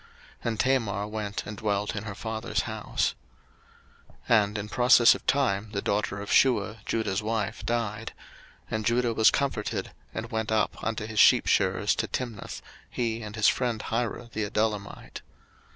And 0.43 0.59
Tamar 0.59 1.05
went 1.05 1.45
and 1.45 1.55
dwelt 1.57 1.95
in 1.95 2.05
her 2.05 2.15
father's 2.15 2.61
house. 2.61 3.13
01:038:012 4.31 4.43
And 4.43 4.57
in 4.57 4.67
process 4.67 5.13
of 5.13 5.23
time 5.27 5.69
the 5.73 5.81
daughter 5.83 6.19
of 6.19 6.31
Shuah 6.31 6.83
Judah's 6.87 7.21
wife 7.21 7.63
died; 7.63 8.11
and 8.71 8.83
Judah 8.83 9.13
was 9.13 9.29
comforted, 9.29 9.91
and 10.11 10.31
went 10.31 10.51
up 10.51 10.83
unto 10.83 11.05
his 11.05 11.19
sheepshearers 11.19 11.95
to 11.97 12.07
Timnath, 12.07 12.63
he 12.89 13.21
and 13.21 13.35
his 13.35 13.47
friend 13.47 13.79
Hirah 13.79 14.31
the 14.33 14.43
Adullamite. 14.49 15.21